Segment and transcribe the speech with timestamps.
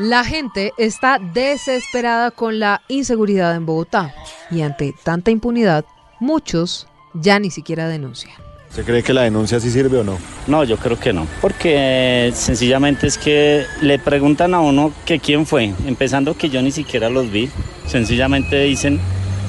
[0.00, 4.14] La gente está desesperada con la inseguridad en Bogotá
[4.50, 5.84] y ante tanta impunidad,
[6.20, 8.32] muchos ya ni siquiera denuncian.
[8.70, 10.16] ¿Se cree que la denuncia sí sirve o no?
[10.46, 15.44] No, yo creo que no, porque sencillamente es que le preguntan a uno que quién
[15.44, 17.50] fue, empezando que yo ni siquiera los vi,
[17.86, 18.98] sencillamente dicen,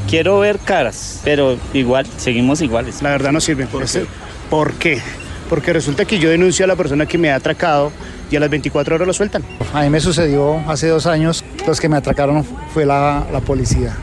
[0.10, 3.02] quiero ver caras, pero igual, seguimos iguales.
[3.02, 3.68] La verdad no sirve.
[3.68, 4.06] ¿Por qué?
[4.50, 5.02] ¿Por qué?
[5.52, 7.92] Porque resulta que yo denuncio a la persona que me ha atracado
[8.32, 9.44] y a las 24 horas lo sueltan.
[9.74, 13.98] A mí me sucedió hace dos años, los que me atracaron fue la, la policía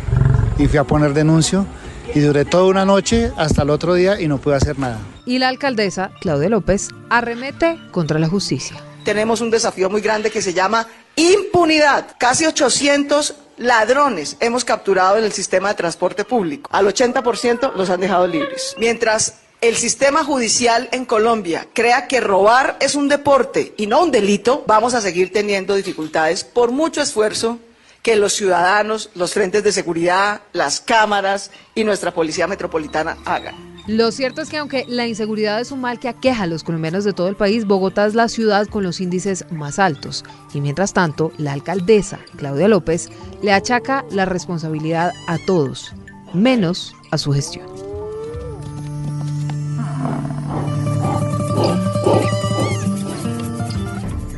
[0.58, 1.66] y fui a poner denuncio
[2.14, 4.98] y duré toda una noche hasta el otro día y no pude hacer nada.
[5.24, 8.76] Y la alcaldesa, Claudia López, arremete contra la justicia.
[9.02, 12.08] Tenemos un desafío muy grande que se llama impunidad.
[12.18, 16.68] Casi 800 ladrones hemos capturado en el sistema de transporte público.
[16.70, 18.74] Al 80% los han dejado libres.
[18.78, 24.12] Mientras el sistema judicial en Colombia crea que robar es un deporte y no un
[24.12, 27.58] delito, vamos a seguir teniendo dificultades por mucho esfuerzo
[28.02, 33.54] que los ciudadanos, los frentes de seguridad, las cámaras y nuestra policía metropolitana hagan.
[33.88, 37.04] Lo cierto es que aunque la inseguridad es un mal que aqueja a los colombianos
[37.04, 40.24] de todo el país, Bogotá es la ciudad con los índices más altos.
[40.52, 43.08] Y mientras tanto, la alcaldesa, Claudia López,
[43.42, 45.94] le achaca la responsabilidad a todos,
[46.34, 47.77] menos a su gestión.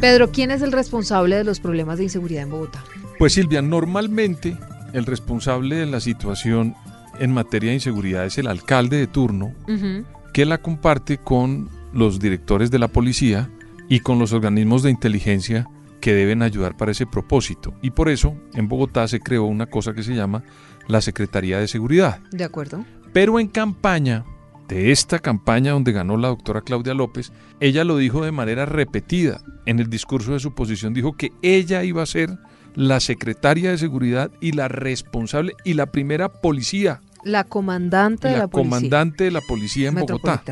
[0.01, 2.83] Pedro, ¿quién es el responsable de los problemas de inseguridad en Bogotá?
[3.19, 4.57] Pues Silvia, normalmente
[4.95, 6.75] el responsable de la situación
[7.19, 10.05] en materia de inseguridad es el alcalde de turno, uh -huh.
[10.33, 13.51] que la comparte con los directores de la policía
[13.89, 15.69] y con los organismos de inteligencia
[16.01, 17.75] que deben ayudar para ese propósito.
[17.83, 20.45] Y por eso en Bogotá se creó una cosa que se llama
[20.89, 22.21] la Secretaría de Seguridad.
[22.31, 22.85] De acuerdo.
[23.13, 24.25] Pero en campaña
[24.71, 29.43] de esta campaña donde ganó la doctora Claudia López, ella lo dijo de manera repetida.
[29.67, 32.39] En el discurso de su posición dijo que ella iba a ser
[32.77, 37.01] la secretaria de seguridad y la responsable y la primera policía.
[37.25, 38.71] La comandante de la, la policía.
[38.71, 40.43] comandante de la policía en Bogotá.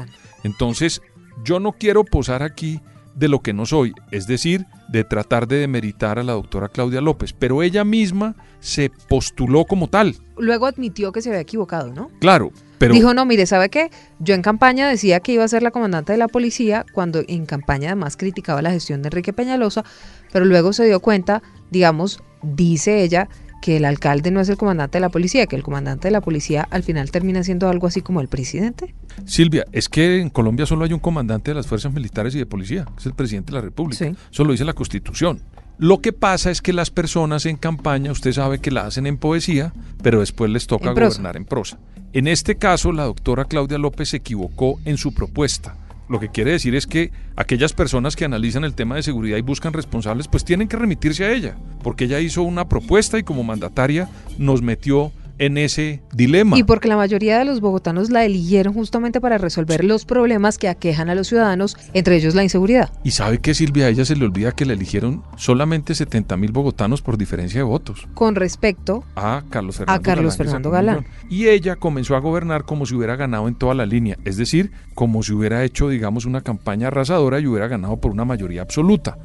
[0.43, 1.00] Entonces,
[1.45, 2.81] yo no quiero posar aquí
[3.19, 7.01] de lo que no soy, es decir, de tratar de demeritar a la doctora Claudia
[7.01, 10.15] López, pero ella misma se postuló como tal.
[10.37, 12.11] Luego admitió que se había equivocado, ¿no?
[12.21, 12.95] Claro, pero...
[12.95, 13.91] Dijo, no, mire, ¿sabe qué?
[14.21, 17.45] Yo en campaña decía que iba a ser la comandante de la policía, cuando en
[17.45, 19.85] campaña además criticaba la gestión de Enrique Peñalosa,
[20.33, 23.29] pero luego se dio cuenta, digamos, dice ella,
[23.60, 26.20] que el alcalde no es el comandante de la policía, que el comandante de la
[26.20, 28.94] policía al final termina siendo algo así como el presidente.
[29.24, 32.46] Silvia, es que en Colombia solo hay un comandante de las fuerzas militares y de
[32.46, 34.04] policía, que es el presidente de la República.
[34.04, 34.16] Sí.
[34.30, 35.41] Eso lo dice la Constitución.
[35.78, 39.16] Lo que pasa es que las personas en campaña, usted sabe que la hacen en
[39.16, 41.78] poesía, pero después les toca En gobernar en prosa.
[42.12, 45.76] En este caso, la doctora Claudia López se equivocó en su propuesta.
[46.08, 49.42] Lo que quiere decir es que aquellas personas que analizan el tema de seguridad y
[49.42, 53.44] buscan responsables, pues tienen que remitirse a ella, porque ella hizo una propuesta y como
[53.44, 54.08] mandataria
[54.38, 56.59] nos metió en ese dilema.
[56.59, 60.69] Y porque la mayoría de los bogotanos la eligieron justamente para resolver los problemas que
[60.69, 62.91] aquejan a los ciudadanos, entre ellos la inseguridad.
[63.04, 66.53] Y sabe que Silvia, a ella se le olvida que la eligieron solamente 70 mil
[66.53, 68.06] bogotanos por diferencia de votos.
[68.15, 71.06] Con respecto A Carlos Fernando, a Carlos Galán, Fernando Galán.
[71.28, 74.72] Y ella comenzó a gobernar como si hubiera ganado en toda la línea, es decir,
[74.94, 79.16] como si hubiera hecho, digamos, una campaña arrasadora y hubiera ganado por una mayoría absoluta.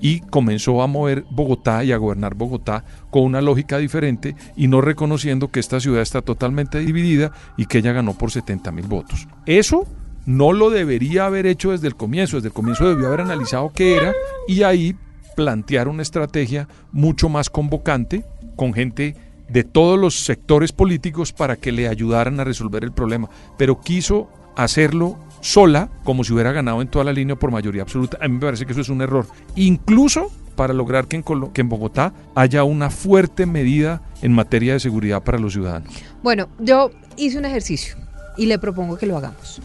[0.00, 4.80] Y comenzó a mover Bogotá y a gobernar Bogotá con una lógica diferente y no
[4.80, 9.26] reconociendo que esta ciudad está totalmente dividida y que ella ganó por 70 mil votos.
[9.46, 9.86] Eso
[10.26, 13.96] no lo debería haber hecho desde el comienzo, desde el comienzo debió haber analizado qué
[13.96, 14.12] era
[14.46, 14.96] y ahí
[15.34, 18.24] plantear una estrategia mucho más convocante
[18.56, 19.16] con gente
[19.48, 23.28] de todos los sectores políticos para que le ayudaran a resolver el problema,
[23.58, 28.18] pero quiso hacerlo sola, como si hubiera ganado en toda la línea por mayoría absoluta.
[28.20, 29.26] A mí me parece que eso es un error.
[29.56, 34.80] Incluso para lograr que en, que en Bogotá haya una fuerte medida en materia de
[34.80, 35.92] seguridad para los ciudadanos.
[36.22, 37.96] Bueno, yo hice un ejercicio
[38.36, 39.60] y le propongo que lo hagamos.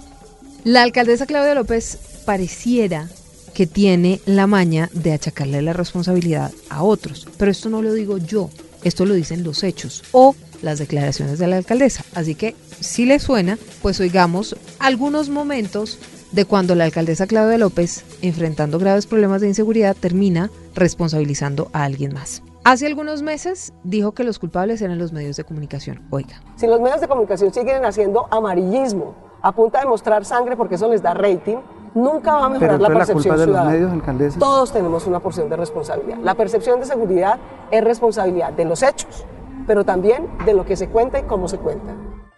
[0.64, 3.08] La alcaldesa Claudia López pareciera
[3.54, 8.18] que tiene la maña de achacarle la responsabilidad a otros, pero esto no lo digo
[8.18, 8.50] yo,
[8.84, 12.04] esto lo dicen los hechos o las declaraciones de la alcaldesa.
[12.14, 15.98] Así que si le suena, pues oigamos algunos momentos
[16.32, 22.14] de cuando la alcaldesa Claudia López, enfrentando graves problemas de inseguridad, termina responsabilizando a alguien
[22.14, 22.44] más.
[22.64, 26.02] Hace algunos meses dijo que los culpables eran los medios de comunicación.
[26.10, 26.42] Oiga.
[26.58, 30.90] Si los medios de comunicación siguen haciendo amarillismo a punta de mostrar sangre porque eso
[30.90, 31.58] les da rating,
[31.94, 33.72] nunca va a mejorar la percepción la culpa de los ciudadana.
[33.72, 34.40] medios, alcaldesa?
[34.40, 36.18] Todos tenemos una porción de responsabilidad.
[36.18, 37.40] La percepción de seguridad
[37.72, 39.26] es responsabilidad de los hechos,
[39.66, 41.94] pero también de lo que se cuenta y cómo se cuenta.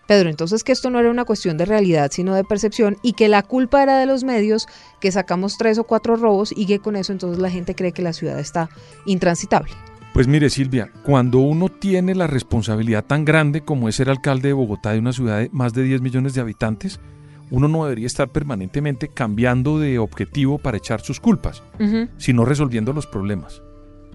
[0.10, 3.28] Pedro, entonces que esto no era una cuestión de realidad, sino de percepción y que
[3.28, 4.66] la culpa era de los medios,
[5.00, 8.02] que sacamos tres o cuatro robos y que con eso entonces la gente cree que
[8.02, 8.72] la ciudad está
[9.06, 9.72] intransitable.
[10.12, 14.54] Pues mire Silvia, cuando uno tiene la responsabilidad tan grande como es ser alcalde de
[14.54, 17.00] Bogotá, de una ciudad de más de 10 millones de habitantes,
[17.52, 21.62] uno no debería estar permanentemente cambiando de objetivo para echar sus culpas,
[22.18, 23.62] sino resolviendo los problemas.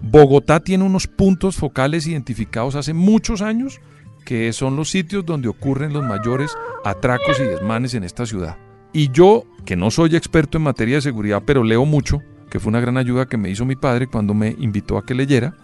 [0.03, 3.79] Bogotá tiene unos puntos focales identificados hace muchos años
[4.25, 8.57] que son los sitios donde ocurren los mayores atracos y desmanes en esta ciudad.
[8.91, 12.69] Y yo, que no soy experto en materia de seguridad, pero leo mucho, que fue
[12.69, 15.55] una gran ayuda que me hizo mi padre cuando me invitó a que leyera,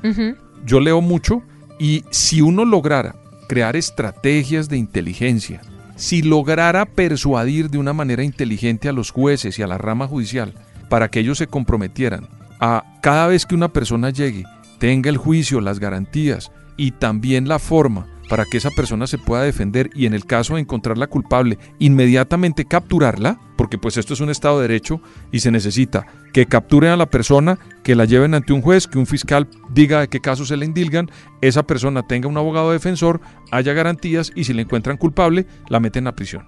[0.66, 1.42] yo leo mucho
[1.80, 3.16] y si uno lograra
[3.48, 5.62] crear estrategias de inteligencia,
[5.96, 10.54] si lograra persuadir de una manera inteligente a los jueces y a la rama judicial
[10.90, 12.28] para que ellos se comprometieran
[12.60, 14.44] a cada vez que una persona llegue,
[14.78, 19.44] tenga el juicio, las garantías y también la forma para que esa persona se pueda
[19.44, 24.30] defender y en el caso de encontrarla culpable, inmediatamente capturarla, porque pues esto es un
[24.30, 25.02] Estado de Derecho
[25.34, 29.00] y se necesita que capturen a la persona, que la lleven ante un juez, que
[29.00, 31.12] un fiscal diga de qué caso se le indilgan,
[31.42, 33.20] esa persona tenga un abogado defensor,
[33.52, 36.46] haya garantías y si le encuentran culpable, la meten a prisión.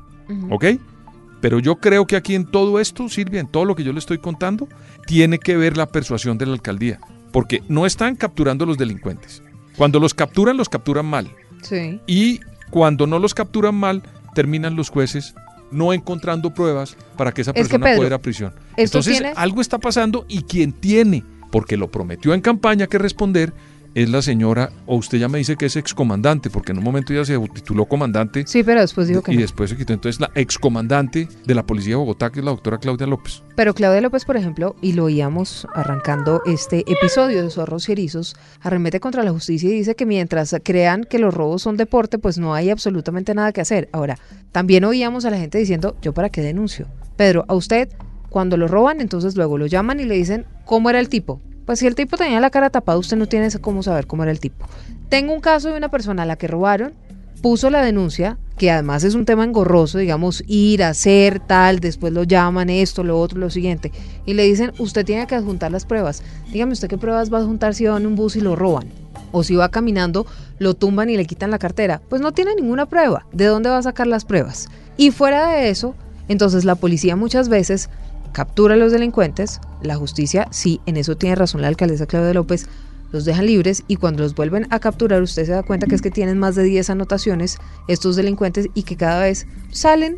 [0.52, 0.64] ¿Ok?
[1.42, 4.00] Pero yo creo que aquí en todo esto, Silvia, en todo lo que yo le
[4.00, 4.70] estoy contando,
[5.06, 7.02] tiene que ver la persuasión de la alcaldía,
[7.34, 9.44] porque no están capturando a los delincuentes.
[9.76, 11.30] Cuando los capturan, los capturan mal.
[11.64, 12.00] Sí.
[12.08, 12.40] Y
[12.70, 14.04] cuando no los capturan mal,
[14.36, 15.34] terminan los jueces
[15.72, 18.54] no encontrando pruebas para que esa Es que, persona Pedro, pueda ir a prisión.
[18.78, 23.54] Entonces, tiene- algo está pasando y quien tiene, porque lo prometió en campaña que responder,
[23.96, 27.14] es la señora, o usted ya me dice que es excomandante, porque en un momento
[27.14, 29.42] ya se tituló comandante Sí, pero después dijo que y no.
[29.42, 29.94] después se quitó.
[29.94, 33.44] Entonces, la excomandante de la Policía de Bogotá, que es la doctora Claudia López.
[33.56, 38.36] Pero Claudia López, por ejemplo, y lo oíamos arrancando este episodio de Zorros y Erizos,
[38.62, 42.38] arremete contra la justicia y dice que mientras crean que los robos son deporte, pues
[42.38, 43.90] no hay absolutamente nada que hacer.
[43.92, 44.18] Ahora,
[44.52, 46.88] también oíamos a la gente diciendo, yo para qué denuncio.
[47.16, 47.90] Pedro, a usted,
[48.30, 51.42] cuando lo roban, entonces luego lo llaman y le dicen, ¿cómo era el tipo?
[51.66, 54.32] Pues si el tipo tenía la cara tapada, usted no tiene cómo saber cómo era
[54.32, 54.66] el tipo.
[55.10, 56.94] Tengo un caso de una persona a la que robaron,
[57.42, 62.24] puso la denuncia, que además es un tema engorroso, digamos, ir, hacer, tal, después lo
[62.24, 63.92] llaman, esto, lo otro, lo siguiente,
[64.26, 66.24] y le dicen, usted tiene que adjuntar las pruebas.
[66.52, 68.88] Dígame usted qué pruebas va a adjuntar si va en un bus y lo roban.
[69.32, 70.26] O si va caminando,
[70.60, 72.02] lo tumban y le quitan la cartera.
[72.08, 73.26] Pues no tiene ninguna prueba.
[73.34, 74.70] ¿De dónde va a sacar las pruebas?
[74.96, 75.96] Y fuera de eso,
[76.28, 77.90] entonces la policía muchas veces
[78.34, 82.68] captura a los delincuentes, la justicia, sí, en eso tiene razón la alcaldesa Claudia López,
[83.14, 86.02] los dejan libres y cuando los vuelven a capturar usted se da cuenta que es
[86.02, 90.18] que tienen más de 10 anotaciones estos delincuentes y que cada vez salen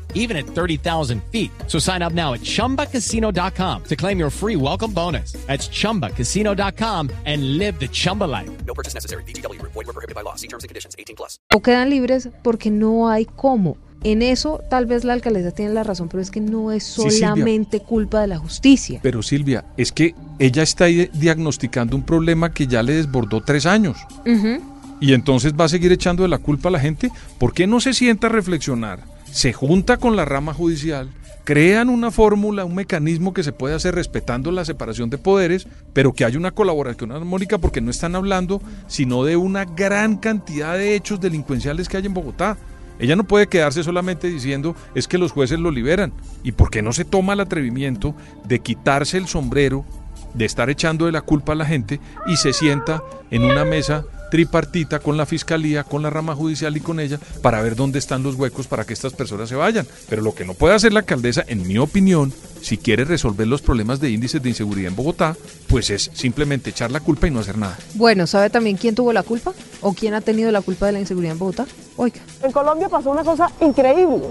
[0.15, 1.51] even at 30,000 feet.
[1.67, 5.33] So sign up now at ChumbaCasino.com to claim your free welcome bonus.
[5.47, 8.49] That's ChumbaCasino.com and live the Chumba life.
[8.65, 9.23] No purchase necessary.
[9.23, 9.73] VGW Group.
[9.73, 10.35] Void were prohibited by law.
[10.35, 10.95] See terms and conditions.
[10.97, 11.37] 18 plus.
[11.53, 13.75] o quedan libres porque no hay cómo.
[14.03, 17.03] En eso tal vez la alcaldesa tiene la razón, pero es que no es Sí,
[17.03, 17.29] Silvia.
[17.29, 18.99] solamente culpa de la justicia.
[19.03, 23.67] Pero Silvia, es que ella está ahí diagnosticando un problema que ya le desbordó tres
[23.67, 23.97] años.
[24.25, 24.59] Ujú.
[24.99, 27.11] Y entonces va a seguir echando de la culpa a la gente.
[27.37, 28.99] ¿Por qué no se sienta a reflexionar?
[29.31, 31.09] Se junta con la rama judicial,
[31.45, 36.13] crean una fórmula, un mecanismo que se puede hacer respetando la separación de poderes, pero
[36.13, 40.95] que haya una colaboración armónica porque no están hablando sino de una gran cantidad de
[40.95, 42.57] hechos delincuenciales que hay en Bogotá.
[42.99, 46.13] Ella no puede quedarse solamente diciendo es que los jueces lo liberan.
[46.43, 48.13] ¿Y por qué no se toma el atrevimiento
[48.45, 49.85] de quitarse el sombrero,
[50.33, 54.03] de estar echando de la culpa a la gente y se sienta en una mesa
[54.31, 58.23] tripartita con la fiscalía, con la rama judicial y con ella para ver dónde están
[58.23, 59.85] los huecos para que estas personas se vayan.
[60.09, 63.61] Pero lo que no puede hacer la alcaldesa, en mi opinión, si quiere resolver los
[63.61, 65.35] problemas de índices de inseguridad en Bogotá,
[65.67, 67.77] pues es simplemente echar la culpa y no hacer nada.
[67.95, 69.51] Bueno, ¿sabe también quién tuvo la culpa?
[69.81, 71.65] ¿O quién ha tenido la culpa de la inseguridad en Bogotá?
[71.97, 72.21] Oiga.
[72.41, 74.23] En Colombia pasó una cosa increíble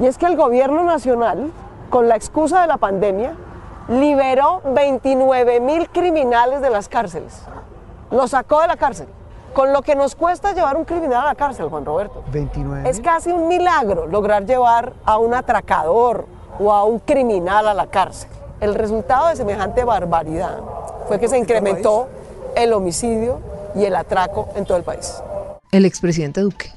[0.00, 1.50] y es que el gobierno nacional,
[1.90, 3.34] con la excusa de la pandemia,
[3.88, 7.42] liberó 29 mil criminales de las cárceles.
[8.10, 9.06] Los sacó de la cárcel
[9.54, 12.22] Con lo que nos cuesta llevar un criminal a la cárcel, Juan Roberto.
[12.32, 12.88] 29.
[12.88, 16.26] Es casi un milagro lograr llevar a un atracador
[16.58, 18.30] o a un criminal a la cárcel.
[18.60, 20.58] El resultado de semejante barbaridad
[21.06, 22.08] fue que se incrementó
[22.56, 23.40] el homicidio
[23.74, 25.22] y el atraco en todo el país.
[25.70, 26.72] El expresidente Duque.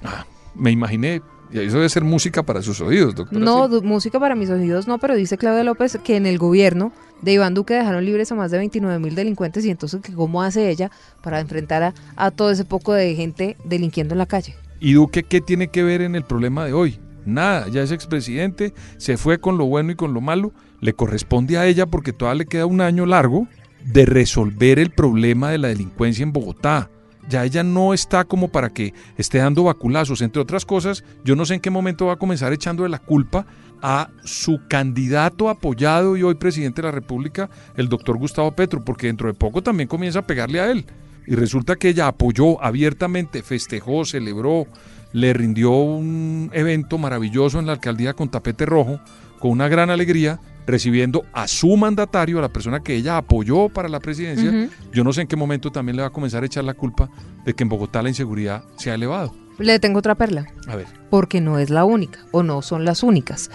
[0.53, 1.21] Me imaginé,
[1.51, 3.43] y eso debe ser música para sus oídos, doctora.
[3.43, 6.91] No, música para mis oídos no, pero dice Claudia López que en el gobierno
[7.21, 10.69] de Iván Duque dejaron libres a más de 29 mil delincuentes y entonces cómo hace
[10.69, 10.91] ella
[11.21, 14.55] para enfrentar a, a todo ese poco de gente delinquiendo en la calle.
[14.79, 16.99] ¿Y Duque qué tiene que ver en el problema de hoy?
[17.25, 21.57] Nada, ya es expresidente, se fue con lo bueno y con lo malo, le corresponde
[21.57, 23.47] a ella porque todavía le queda un año largo
[23.85, 26.89] de resolver el problema de la delincuencia en Bogotá.
[27.29, 30.21] Ya ella no está como para que esté dando baculazos.
[30.21, 33.45] Entre otras cosas, yo no sé en qué momento va a comenzar echando la culpa
[33.81, 39.07] a su candidato apoyado y hoy presidente de la República, el doctor Gustavo Petro, porque
[39.07, 40.85] dentro de poco también comienza a pegarle a él.
[41.25, 44.67] Y resulta que ella apoyó abiertamente, festejó, celebró,
[45.13, 48.99] le rindió un evento maravilloso en la alcaldía con tapete rojo,
[49.39, 53.89] con una gran alegría, recibiendo a su mandatario, a la persona que ella apoyó para
[53.89, 54.69] la presidencia.
[54.93, 57.09] Yo no sé en qué momento también le va a comenzar a echar la culpa
[57.45, 59.33] de que en Bogotá la inseguridad se ha elevado.
[59.57, 60.87] Le tengo otra perla, A ver.
[61.09, 63.51] porque no es la única o no son las únicas.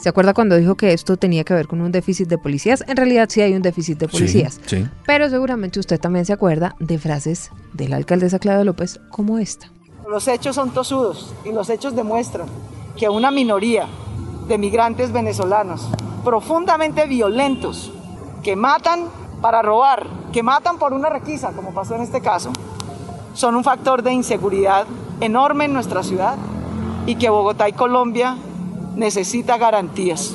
[0.00, 2.84] ¿Se acuerda cuando dijo que esto tenía que ver con un déficit de policías?
[2.88, 4.60] En realidad sí hay un déficit de policías.
[4.66, 4.86] Sí.
[5.06, 9.70] Pero seguramente usted también se acuerda de frases de la alcaldesa Claudia López como esta.
[10.10, 12.46] Los hechos son tosudos y los hechos demuestran
[12.98, 13.86] que una minoría
[14.48, 15.88] de migrantes venezolanos
[16.24, 17.92] profundamente violentos
[18.42, 19.04] que matan
[19.40, 22.50] para robar, que matan por una requisa, como pasó en este caso,
[23.34, 24.86] son un factor de inseguridad
[25.20, 26.36] enorme en nuestra ciudad
[27.06, 28.36] y que Bogotá y Colombia
[28.96, 30.34] necesita garantías.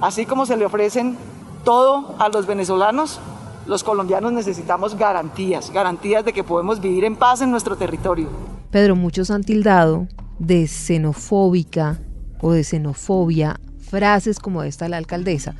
[0.00, 1.18] Así como se le ofrecen
[1.64, 3.20] todo a los venezolanos,
[3.66, 8.28] los colombianos necesitamos garantías, garantías de que podemos vivir en paz en nuestro territorio.
[8.70, 10.06] Pedro, muchos han tildado
[10.38, 12.00] de xenofóbica
[12.40, 13.60] o de xenofobia
[13.90, 15.54] frases como esta de la alcaldesa,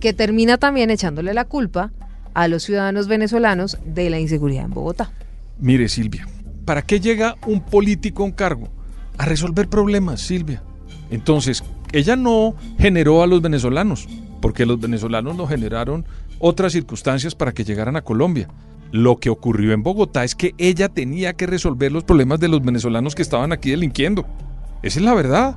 [0.00, 1.92] que termina también echándole la culpa
[2.34, 5.10] a los ciudadanos venezolanos de la inseguridad en Bogotá.
[5.58, 6.28] Mire, Silvia,
[6.66, 8.68] ¿para qué llega un político a un cargo?
[9.16, 10.62] A resolver problemas, Silvia.
[11.10, 14.06] Entonces, ella no generó a los venezolanos,
[14.42, 16.04] porque los venezolanos lo generaron
[16.38, 18.48] otras circunstancias para que llegaran a Colombia.
[18.92, 22.62] Lo que ocurrió en Bogotá es que ella tenía que resolver los problemas de los
[22.62, 24.26] venezolanos que estaban aquí delinquiendo.
[24.82, 25.56] Esa es la verdad.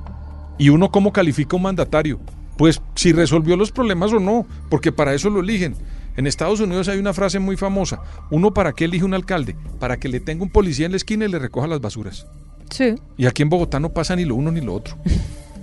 [0.60, 2.20] ¿Y uno cómo califica un mandatario?
[2.58, 5.74] Pues si resolvió los problemas o no, porque para eso lo eligen.
[6.18, 8.02] En Estados Unidos hay una frase muy famosa.
[8.30, 9.56] ¿Uno para qué elige un alcalde?
[9.78, 12.26] Para que le tenga un policía en la esquina y le recoja las basuras.
[12.68, 12.94] Sí.
[13.16, 14.98] Y aquí en Bogotá no pasa ni lo uno ni lo otro.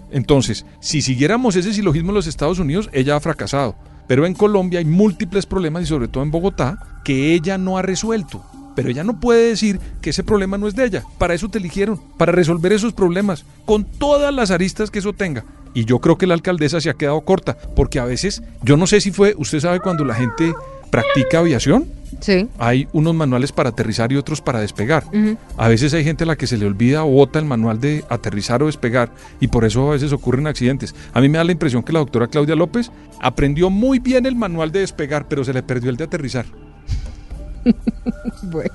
[0.10, 3.76] Entonces, si siguiéramos ese silogismo en los Estados Unidos, ella ha fracasado.
[4.08, 7.84] Pero en Colombia hay múltiples problemas y sobre todo en Bogotá que ella no ha
[7.84, 8.44] resuelto.
[8.78, 11.04] Pero ella no puede decir que ese problema no es de ella.
[11.18, 15.44] Para eso te eligieron, para resolver esos problemas, con todas las aristas que eso tenga.
[15.74, 18.86] Y yo creo que la alcaldesa se ha quedado corta, porque a veces, yo no
[18.86, 20.54] sé si fue, usted sabe cuando la gente
[20.92, 21.86] practica aviación,
[22.22, 22.48] Sí.
[22.60, 25.04] hay unos manuales para aterrizar y otros para despegar.
[25.58, 28.06] A veces hay gente a la que se le olvida o bota el manual de
[28.10, 30.94] aterrizar o despegar y por eso a veces ocurren accidentes.
[31.14, 34.36] A mí me da la impresión que la doctora Claudia López aprendió muy bien el
[34.36, 36.46] manual de despegar, pero se le perdió el de aterrizar.
[38.44, 38.72] Bueno.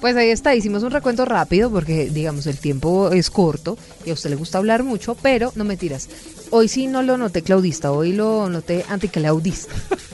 [0.00, 4.14] Pues ahí está, hicimos un recuento rápido porque, digamos, el tiempo es corto y a
[4.14, 6.08] usted le gusta hablar mucho, pero no mentiras.
[6.50, 9.72] Hoy sí no lo noté claudista, hoy lo noté anticlaudista.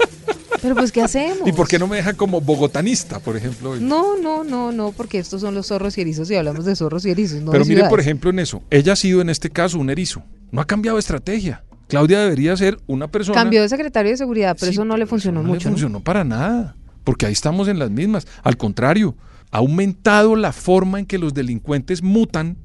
[0.60, 1.46] Pero pues, ¿qué hacemos?
[1.46, 3.70] ¿Y por qué no me deja como bogotanista, por ejemplo?
[3.70, 3.80] hoy?
[3.80, 7.06] No, no, no, no, porque estos son los zorros y erizos y hablamos de zorros
[7.06, 9.78] y erizos, no pero mire, por ejemplo, en eso, ella ha sido en este caso
[9.78, 10.24] un erizo.
[10.50, 11.62] No ha cambiado de estrategia.
[11.86, 13.38] Claudia debería ser una persona...
[13.40, 15.60] Cambió de secretario de seguridad, pero Sí, eso no le funcionó no mucho.
[15.60, 15.70] le ¿no?
[15.76, 16.76] funcionó para nada,
[17.08, 18.26] porque ahí estamos en las mismas.
[18.42, 19.16] Al contrario,
[19.50, 22.58] ha aumentado la forma en que los delincuentes mutan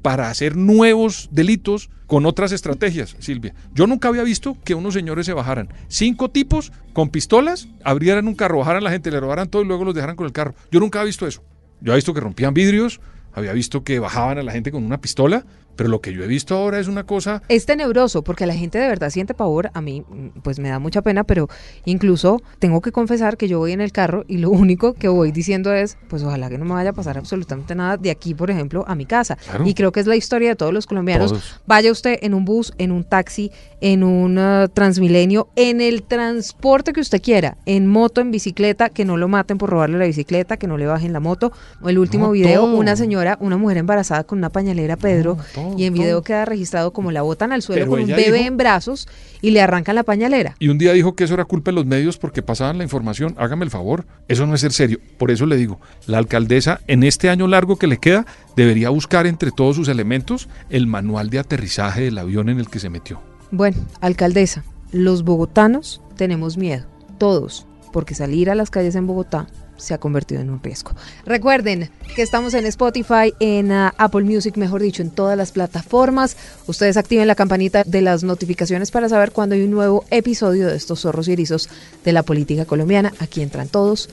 [0.00, 3.54] para hacer nuevos delitos con otras estrategias, Silvia.
[3.74, 5.68] Yo nunca había visto que unos señores se bajaran.
[5.88, 9.66] Cinco tipos con pistolas, abrieran un carro, bajaran a la gente, le robaran todo y
[9.66, 10.54] luego los dejaran con el carro.
[10.72, 11.42] Yo nunca había visto eso.
[11.82, 13.02] Yo había visto que rompían vidrios,
[13.34, 15.44] había visto que bajaban a la gente con una pistola,
[15.80, 18.76] pero lo que yo he visto ahora es una cosa Es tenebroso porque la gente
[18.78, 19.70] de verdad siente pavor.
[19.72, 21.48] A mí, mm, pues me da mucha pena, pero
[21.86, 25.32] incluso tengo que confesar que yo voy en el carro y lo único que voy
[25.32, 28.50] diciendo es, pues ojalá que no me vaya a pasar absolutamente nada de aquí, por
[28.50, 29.36] ejemplo, a mi casa.
[29.36, 29.66] Claro.
[29.66, 31.30] Y creo que es la historia de todos los colombianos.
[31.30, 31.60] Todos.
[31.66, 36.92] Vaya usted en un bus, en un taxi, en un uh, transmilenio, en el transporte
[36.92, 40.58] que usted quiera, en moto, en bicicleta, que no lo maten por robarle la bicicleta,
[40.58, 41.52] que no le bajen la moto.
[41.80, 42.76] O el último No, video, todo.
[42.76, 45.38] una señora, una mujer embarazada con una pañalera, Pedro.
[45.78, 48.46] Y en video queda registrado como la botan al suelo Pero con un bebé dijo-
[48.46, 49.08] en brazos
[49.40, 50.56] y le arrancan la pañalera.
[50.58, 53.34] Y un día dijo que eso era culpa de los medios porque pasaban la información.
[53.38, 54.98] Hágame el favor, eso no es ser serio.
[55.18, 59.26] Por eso le digo, la alcaldesa en este año largo que le queda debería buscar
[59.26, 63.20] entre todos sus elementos el manual de aterrizaje del avión en el que se metió.
[63.50, 66.86] Bueno, alcaldesa, los bogotanos tenemos miedo,
[67.18, 69.48] todos, porque salir a las calles en Bogotá
[69.80, 70.92] se ha convertido en un riesgo.
[71.24, 76.36] Recuerden que estamos en Spotify, en ah, Apple Music, mejor dicho, en todas las plataformas.
[76.66, 80.76] Ustedes activen la campanita de las notificaciones para saber cuando hay un nuevo episodio de
[80.76, 81.68] estos zorros y erizos
[82.04, 83.12] de la política colombiana.
[83.18, 84.08] Aquí entran todos.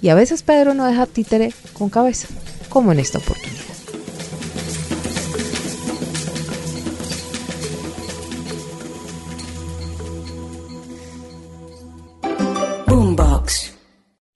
[0.00, 2.28] Y a veces Pedro no deja títere con cabeza,
[2.68, 3.71] como en esta oportunidad.